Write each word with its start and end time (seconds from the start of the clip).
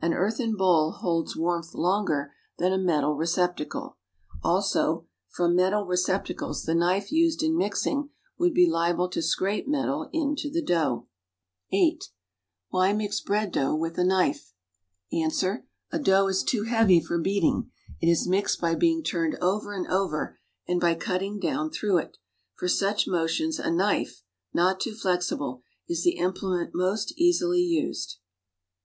An 0.00 0.12
earthen 0.14 0.56
bowl 0.56 0.90
holds 0.90 1.36
warmth 1.36 1.74
longer 1.74 2.34
than 2.58 2.72
a 2.72 2.76
metal 2.76 3.14
recep 3.16 3.54
tacle. 3.56 3.94
Also 4.42 5.06
from 5.28 5.54
metal 5.54 5.84
receptacles 5.84 6.64
the 6.64 6.74
knife 6.74 7.12
used 7.12 7.40
in 7.40 7.56
mixing 7.56 8.10
would 8.36 8.52
be 8.52 8.68
liable 8.68 9.08
to 9.10 9.22
scrape 9.22 9.68
metal 9.68 10.10
into 10.12 10.50
the 10.50 10.60
dough. 10.60 11.06
74 11.70 11.86
(8) 11.86 12.04
Why 12.70 12.92
mix 12.92 13.20
bread 13.20 13.52
dough 13.52 13.76
with 13.76 13.96
a 13.96 14.02
l<uife? 14.02 14.52
Ans. 15.12 15.44
A 15.92 15.98
dough 16.00 16.26
is 16.26 16.42
too 16.42 16.64
heavy 16.64 17.00
for 17.00 17.22
heating;; 17.22 17.70
it 18.00 18.08
is 18.10 18.26
mixed 18.26 18.60
by 18.60 18.74
beiiiR 18.74 19.04
turned 19.08 19.36
over 19.40 19.72
and 19.72 19.86
over 19.86 20.36
and 20.66 20.80
by 20.80 20.96
cutting 20.96 21.38
down 21.38 21.70
througli 21.70 22.06
it; 22.06 22.16
for 22.56 22.66
such 22.66 23.06
motions 23.06 23.60
a 23.60 23.70
knife— 23.70 24.24
not 24.52 24.80
too 24.80 24.96
flexible— 24.96 25.62
is 25.88 26.02
the 26.02 26.16
implement 26.16 26.74
most 26.74 27.14
easily 27.16 27.60
used. 27.62 28.16